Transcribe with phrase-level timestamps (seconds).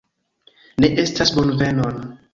[0.85, 2.05] Ne estas bonvenon